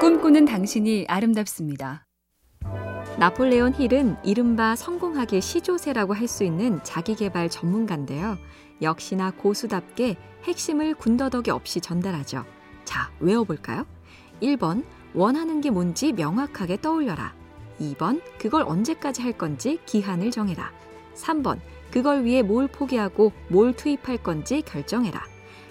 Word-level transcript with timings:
꿈꾸는 0.00 0.46
당신이 0.46 1.04
아름답습니다. 1.08 2.06
나폴레온 3.18 3.74
힐은 3.74 4.16
이른바 4.24 4.74
성공하기 4.74 5.40
시조세라고 5.42 6.14
할 6.14 6.26
수 6.26 6.42
있는 6.42 6.82
자기개발 6.82 7.50
전문가인데요. 7.50 8.38
역시나 8.80 9.30
고수답게 9.32 10.16
핵심을 10.44 10.94
군더더기 10.94 11.50
없이 11.50 11.80
전달하죠. 11.82 12.44
자, 12.84 13.10
외워볼까요? 13.20 13.84
1번, 14.40 14.84
원하는 15.12 15.60
게 15.60 15.70
뭔지 15.70 16.12
명확하게 16.14 16.80
떠올려라. 16.80 17.34
2번, 17.78 18.22
그걸 18.38 18.62
언제까지 18.62 19.20
할 19.20 19.32
건지 19.32 19.78
기한을 19.84 20.30
정해라. 20.30 20.72
3번, 21.14 21.58
그걸 21.90 22.24
위해 22.24 22.40
뭘 22.42 22.68
포기하고 22.68 23.32
뭘 23.48 23.74
투입할 23.74 24.16
건지 24.22 24.62
결정해라. 24.62 25.20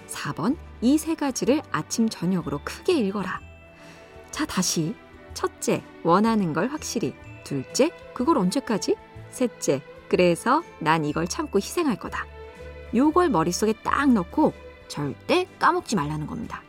4번, 0.06 0.56
이 0.82 0.98
세 0.98 1.14
가지를 1.16 1.62
아침, 1.72 2.08
저녁으로 2.08 2.60
크게 2.64 2.92
읽어라. 2.92 3.49
자, 4.40 4.46
다시. 4.46 4.94
첫째, 5.34 5.82
원하는 6.02 6.54
걸 6.54 6.68
확실히. 6.68 7.14
둘째, 7.44 7.90
그걸 8.14 8.38
언제까지? 8.38 8.96
셋째, 9.28 9.82
그래서 10.08 10.62
난 10.78 11.04
이걸 11.04 11.28
참고 11.28 11.58
희생할 11.58 11.96
거다. 11.98 12.24
요걸 12.94 13.28
머릿속에 13.28 13.74
딱 13.82 14.10
넣고 14.10 14.54
절대 14.88 15.46
까먹지 15.58 15.94
말라는 15.94 16.26
겁니다. 16.26 16.62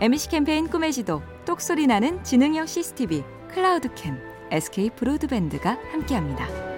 MC 0.00 0.30
캠페인 0.30 0.70
꿈의 0.70 0.94
지도, 0.94 1.20
똑소리 1.44 1.86
나는 1.86 2.24
지능형 2.24 2.64
CCTV, 2.64 3.22
클라우드캠, 3.52 4.18
SK 4.52 4.88
브로드밴드가 4.96 5.78
함께합니다. 5.92 6.71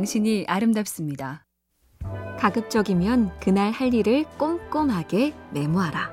당신이 0.00 0.46
아름답습니다. 0.48 1.44
가급적이면 2.38 3.38
그날 3.38 3.70
할 3.70 3.92
일을 3.92 4.24
꼼꼼하게 4.38 5.34
메모하라. 5.52 6.10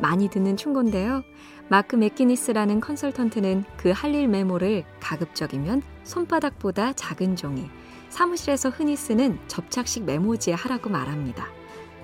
많이 0.00 0.28
듣는 0.28 0.56
충고인데요. 0.56 1.22
마크 1.68 1.94
맥기니스라는 1.94 2.80
컨설턴트는 2.80 3.62
그 3.76 3.92
할 3.92 4.16
일 4.16 4.26
메모를 4.26 4.82
가급적이면 4.98 5.82
손바닥보다 6.02 6.94
작은 6.94 7.36
종이, 7.36 7.70
사무실에서 8.08 8.68
흔히 8.68 8.96
쓰는 8.96 9.38
접착식 9.46 10.02
메모지에 10.06 10.54
하라고 10.54 10.90
말합니다. 10.90 11.46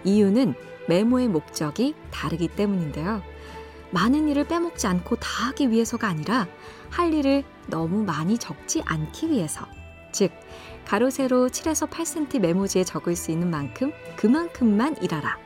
이유는 0.05 0.55
메모의 0.89 1.27
목적이 1.27 1.97
다르기 2.13 2.47
때문인데요. 2.47 3.21
많은 3.91 4.29
일을 4.29 4.47
빼먹지 4.47 4.87
않고 4.87 5.17
다 5.17 5.49
하기 5.49 5.73
위해서가 5.73 6.07
아니라 6.07 6.47
할 6.89 7.13
일을 7.13 7.43
너무 7.67 8.05
많이 8.05 8.39
적지 8.39 8.81
않기 8.85 9.29
위해서. 9.33 9.67
즉, 10.17 10.33
가로 10.86 11.11
세로 11.11 11.48
7에서 11.48 11.91
8cm 11.91 12.39
메모지에 12.39 12.84
적을 12.84 13.14
수 13.17 13.31
있는 13.31 13.50
만큼 13.50 13.92
그만큼만 14.17 14.97
일하라. 15.03 15.36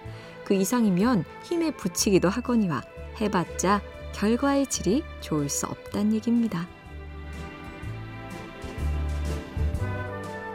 그 0.44 0.54
이상이면 0.54 1.24
힘에 1.42 1.72
붙이기도 1.72 2.28
하거니와 2.28 2.82
해봤자 3.20 3.82
결과의 4.12 4.68
질이 4.68 5.02
좋을 5.20 5.48
수 5.48 5.66
없단 5.66 6.12
얘기입니다. 6.12 6.68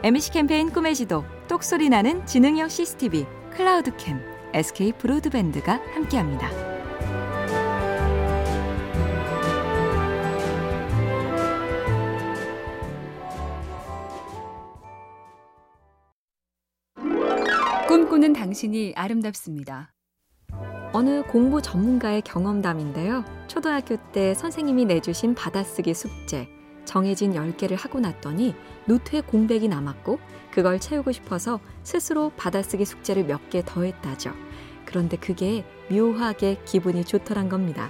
MC 0.03 0.31
캠페인 0.31 0.71
꿈의 0.71 0.95
지도, 0.95 1.25
똑소리 1.49 1.89
나는 1.89 2.25
지능형 2.25 2.69
CCTV, 2.69 3.25
클라우드캠, 3.52 4.21
SK 4.53 4.93
브로드밴드가 4.93 5.81
함께합니다. 5.93 6.75
꿈꾸는 17.95 18.33
당신이 18.33 18.92
아름답습니다. 18.98 19.94
어느 20.92 21.23
공부 21.23 21.61
전문가의 21.61 22.22
경험담인데요. 22.23 23.23
초등학교 23.48 23.95
때 24.11 24.33
선생님이 24.33 24.83
내주신 24.83 25.33
받아쓰기 25.33 25.94
숙제, 25.94 26.50
정해진 26.84 27.32
10개를 27.32 27.78
하고 27.80 28.02
났더니 28.02 28.54
노트에 28.84 29.22
공백이 29.22 29.70
남았고 29.70 30.20
그걸 30.52 30.78
채우고 30.78 31.14
싶어서 31.14 31.61
스스로 31.84 32.34
받아쓰기 32.36 32.84
숙제를 32.84 33.23
몇 33.23 33.50
개 33.50 33.64
더했다죠. 33.66 34.34
그런데 34.84 35.16
그게 35.16 35.64
묘하게 35.89 36.58
기분이 36.66 37.05
좋더란 37.05 37.48
겁니다. 37.48 37.89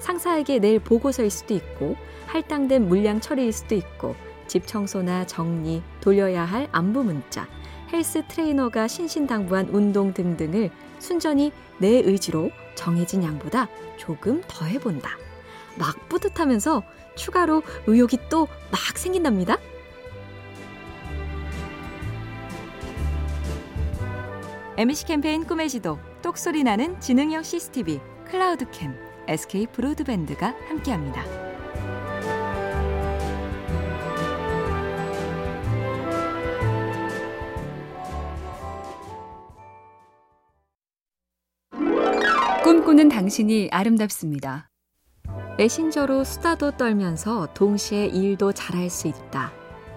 상사에게 0.00 0.58
내일 0.58 0.80
보고서일 0.80 1.30
수도 1.30 1.54
있고 1.54 1.94
할당된 2.26 2.88
물량 2.88 3.20
처리일 3.20 3.52
수도 3.52 3.76
있고 3.76 4.16
집 4.48 4.66
청소나 4.66 5.24
정리, 5.26 5.84
돌려야 6.00 6.44
할 6.44 6.68
안부 6.72 7.04
문자, 7.04 7.46
헬스 7.92 8.24
트레이너가 8.28 8.88
신신당부한 8.88 9.68
운동 9.68 10.12
등등을 10.12 10.70
순전히 10.98 11.52
내 11.78 11.88
의지로 11.88 12.50
정해진 12.74 13.22
양보다 13.22 13.68
조금 13.96 14.42
더 14.48 14.64
해본다. 14.64 15.10
막 15.78 16.08
뿌듯하면서 16.08 16.82
추가로 17.16 17.62
의욕이 17.86 18.28
또 18.28 18.46
막 18.70 18.98
생긴답니다. 18.98 19.58
MC 24.76 25.06
캠페인 25.06 25.46
꿈의 25.46 25.70
지도, 25.70 25.98
똑소리 26.22 26.62
나는 26.62 27.00
지능형 27.00 27.42
CCTV, 27.42 28.00
클라우드캠, 28.26 28.94
SK 29.28 29.66
브로드밴드가 29.68 30.54
함께합니다. 30.68 31.45
꿈꾸는 42.86 43.08
당신이 43.08 43.70
아름답습니다. 43.72 44.70
메신저로 45.58 46.22
수다도 46.22 46.76
떨면서 46.76 47.48
동시에 47.52 48.06
일도 48.06 48.52
잘할 48.52 48.90
수 48.90 49.08
있다. 49.08 49.50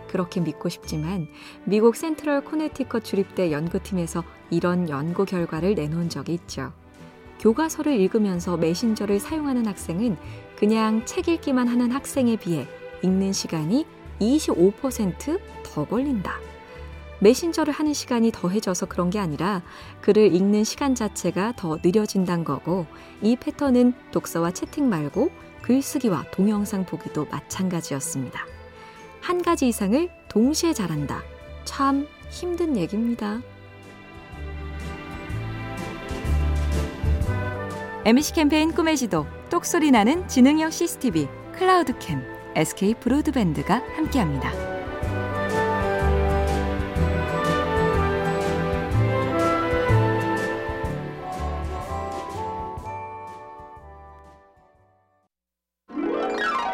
그렇게 0.07 0.41
믿고 0.41 0.69
싶지만 0.69 1.27
미국 1.65 1.95
센트럴 1.95 2.43
코네티컷 2.43 3.03
주립대 3.03 3.51
연구팀에서 3.51 4.23
이런 4.49 4.89
연구 4.89 5.25
결과를 5.25 5.75
내놓은 5.75 6.09
적이 6.09 6.33
있죠. 6.33 6.73
교과서를 7.39 7.93
읽으면서 7.93 8.57
메신저를 8.57 9.19
사용하는 9.19 9.67
학생은 9.67 10.17
그냥 10.57 11.05
책 11.05 11.27
읽기만 11.27 11.67
하는 11.67 11.91
학생에 11.91 12.37
비해 12.37 12.65
읽는 13.03 13.33
시간이 13.33 13.85
25%더 14.19 15.85
걸린다. 15.85 16.48
메신저를 17.19 17.73
하는 17.73 17.93
시간이 17.93 18.31
더해져서 18.31 18.87
그런 18.87 19.09
게 19.09 19.19
아니라 19.19 19.61
글을 20.01 20.33
읽는 20.33 20.63
시간 20.63 20.95
자체가 20.95 21.53
더 21.55 21.77
느려진다는 21.83 22.43
거고 22.43 22.85
이 23.21 23.35
패턴은 23.35 23.93
독서와 24.11 24.51
채팅 24.51 24.89
말고 24.89 25.31
글쓰기와 25.61 26.25
동영상 26.31 26.85
보기도 26.85 27.25
마찬가지였습니다. 27.25 28.45
한 29.21 29.41
가지 29.41 29.67
이상을 29.67 30.09
동시에 30.29 30.73
잘한다. 30.73 31.21
참 31.65 32.07
힘든 32.29 32.77
얘기입니다. 32.77 33.41
MC 38.05 38.33
캠페인 38.33 38.71
꿈의 38.71 38.97
지도, 38.97 39.27
똑소리 39.49 39.91
나는 39.91 40.27
지능형 40.27 40.71
CCTV, 40.71 41.27
클라우드캠, 41.53 42.23
SK 42.55 42.95
브로드밴드가 42.95 43.83
함께합니다. 43.95 44.78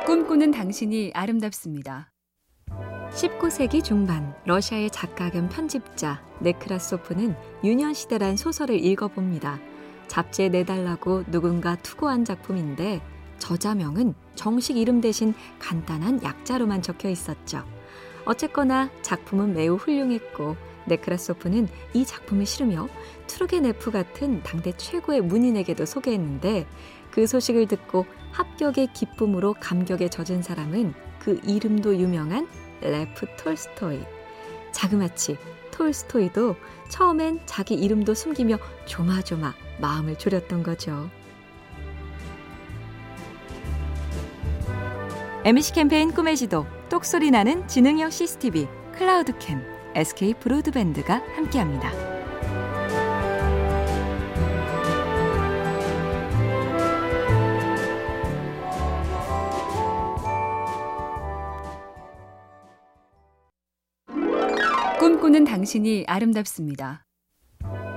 꿈꾸는 0.05 0.51
당신이 0.51 1.13
아름답습니다. 1.15 2.11
19세기 3.09 3.83
중반 3.83 4.35
러시아의 4.45 4.91
작가 4.91 5.31
겸 5.31 5.49
편집자 5.49 6.23
네크라소프는 6.41 7.35
유년시대란 7.63 8.37
소설을 8.37 8.85
읽어봅니다. 8.85 9.59
잡지에 10.07 10.49
내달라고 10.49 11.23
누군가 11.31 11.75
투고한 11.77 12.23
작품인데 12.23 13.01
저자명은 13.39 14.13
정식 14.35 14.77
이름 14.77 15.01
대신 15.01 15.33
간단한 15.57 16.21
약자로만 16.21 16.83
적혀 16.83 17.09
있었죠. 17.09 17.65
어쨌거나 18.25 18.91
작품은 19.01 19.55
매우 19.55 19.73
훌륭했고 19.75 20.55
네크라소프는 20.85 21.67
이 21.93 22.05
작품을 22.05 22.45
실으며 22.45 22.87
투르게네프 23.27 23.91
같은 23.91 24.43
당대 24.43 24.71
최고의 24.75 25.21
문인에게도 25.21 25.85
소개했는데 25.85 26.67
그 27.11 27.27
소식을 27.27 27.67
듣고 27.67 28.05
합격의 28.31 28.93
기쁨으로 28.93 29.55
감격에 29.59 30.09
젖은 30.09 30.41
사람은 30.41 30.93
그 31.19 31.39
이름도 31.43 31.97
유명한 31.97 32.47
레프 32.81 33.25
톨스토이. 33.37 34.01
자그마치 34.71 35.37
톨스토이도 35.71 36.55
처음엔 36.89 37.41
자기 37.45 37.75
이름도 37.75 38.13
숨기며 38.13 38.57
조마조마 38.85 39.53
마음을 39.79 40.17
졸였던 40.17 40.63
거죠. 40.63 41.09
MC 45.45 45.73
캠페인 45.73 46.11
꿈의 46.11 46.37
지도, 46.37 46.65
똑소리 46.89 47.29
나는 47.29 47.67
지능형 47.67 48.09
CCTV, 48.09 48.67
클라우드 48.97 49.37
캠, 49.37 49.74
SK 49.95 50.33
브로드밴드가 50.35 51.21
함께합니다. 51.37 51.89
꿈꾸는 64.99 65.45
당신이 65.45 66.03
아름답습니다. 66.07 67.05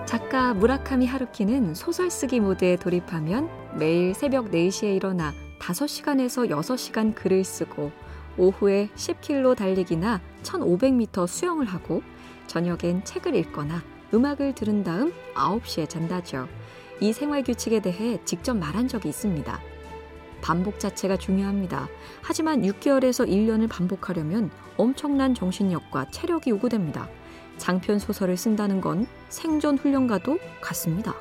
작가 0.06 0.54
무라카미 0.54 1.06
하루키는 1.06 1.74
소설 1.74 2.10
쓰기 2.10 2.38
모드에 2.38 2.76
돌입하면 2.76 3.48
매일 3.76 4.14
새벽 4.14 4.52
4시에 4.52 4.94
일어나 4.94 5.32
5시간에서 5.60 6.48
6시간 6.48 7.14
글을 7.14 7.42
쓰고 7.42 7.90
오후에 8.38 8.88
10km 8.94 9.56
달리기나 9.56 10.20
1500m 10.48 11.26
수영을 11.26 11.66
하고 11.66 12.02
저녁엔 12.46 13.04
책을 13.04 13.34
읽거나 13.34 13.82
음악을 14.12 14.54
들은 14.54 14.82
다음 14.82 15.12
9시에 15.34 15.88
잔다죠. 15.88 16.48
이 17.00 17.12
생활 17.12 17.44
규칙에 17.44 17.80
대해 17.80 18.18
직접 18.24 18.56
말한 18.56 18.88
적이 18.88 19.10
있습니다. 19.10 19.60
반복 20.40 20.78
자체가 20.78 21.16
중요합니다. 21.16 21.88
하지만 22.22 22.62
6개월에서 22.62 23.28
1년을 23.28 23.68
반복하려면 23.68 24.50
엄청난 24.76 25.34
정신력과 25.34 26.10
체력이 26.10 26.50
요구됩니다. 26.50 27.08
장편 27.58 27.98
소설을 27.98 28.36
쓴다는 28.36 28.80
건 28.80 29.06
생존 29.28 29.76
훈련과도 29.76 30.38
같습니다. 30.60 31.14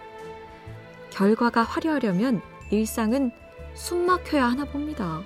결과가 1.09 1.63
화려하려면 1.63 2.41
일상은 2.69 3.31
숨 3.73 4.05
막혀야 4.05 4.45
하나 4.45 4.65
봅니다. 4.65 5.21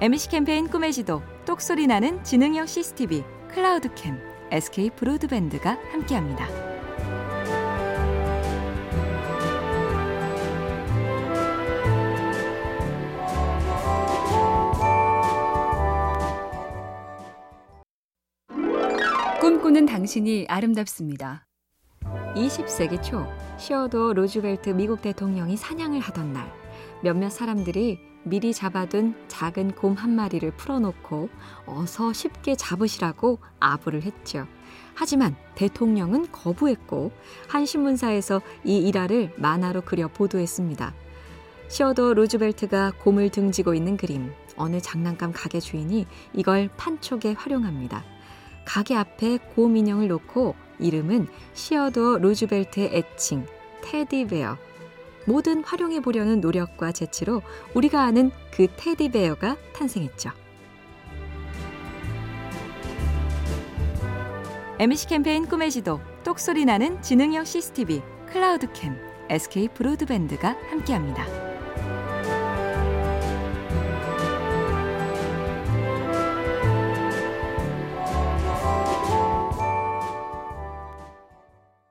MC 0.00 0.28
캠페인 0.28 0.68
꿈의 0.68 0.92
지도, 0.92 1.22
똑소리 1.44 1.88
나는 1.88 2.22
지능형 2.22 2.66
CCTV, 2.66 3.24
클라우드캠, 3.48 4.16
SK 4.52 4.90
브로드밴드가 4.90 5.76
함께합니다. 5.90 6.46
꿈꾸는 19.40 19.86
당신이 19.86 20.46
아름답습니다. 20.48 21.44
20세기 22.36 23.02
초 23.02 23.26
시어도 23.58 24.12
루즈벨트 24.12 24.70
미국 24.70 25.02
대통령이 25.02 25.56
사냥을 25.56 25.98
하던 25.98 26.32
날 26.32 26.52
몇몇 27.02 27.30
사람들이 27.30 28.07
미리 28.24 28.52
잡아둔 28.52 29.14
작은 29.28 29.72
곰 29.72 29.94
한 29.94 30.14
마리를 30.14 30.50
풀어놓고 30.52 31.28
어서 31.66 32.12
쉽게 32.12 32.54
잡으시라고 32.54 33.38
아부를 33.58 34.02
했죠. 34.02 34.46
하지만 34.94 35.36
대통령은 35.54 36.30
거부했고 36.30 37.12
한 37.48 37.66
신문사에서 37.66 38.42
이 38.64 38.78
일화를 38.78 39.32
만화로 39.36 39.82
그려 39.82 40.08
보도했습니다. 40.08 40.94
시어도 41.68 42.14
루즈벨트가 42.14 42.92
곰을 42.98 43.30
등지고 43.30 43.74
있는 43.74 43.96
그림. 43.96 44.32
어느 44.56 44.80
장난감 44.80 45.32
가게 45.32 45.60
주인이 45.60 46.06
이걸 46.32 46.68
판촉에 46.76 47.34
활용합니다. 47.36 48.04
가게 48.64 48.96
앞에 48.96 49.38
곰 49.54 49.76
인형을 49.76 50.08
놓고 50.08 50.54
이름은 50.78 51.28
시어도 51.54 52.18
루즈벨트의 52.18 52.90
애칭 52.92 53.46
테디베어. 53.82 54.56
모든 55.28 55.62
활용해 55.62 56.00
보려는 56.00 56.40
노력과 56.40 56.90
재치로 56.92 57.42
우리가 57.74 58.02
아는 58.02 58.30
그 58.50 58.66
테디베어가 58.76 59.56
탄생했죠. 59.74 60.30
MC 64.78 65.08
캠페인 65.08 65.46
꿈의 65.46 65.70
지도, 65.70 66.00
똑소리 66.24 66.64
나는 66.64 67.02
지능형 67.02 67.44
CCTV, 67.44 68.00
클라우드캠, 68.32 68.96
SK 69.28 69.68
브로드밴드가 69.74 70.56
함께합니다. 70.70 71.47